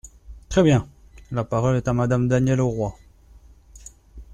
[0.49, 0.87] Très bien!
[1.31, 2.97] La parole est à Madame Danielle Auroi.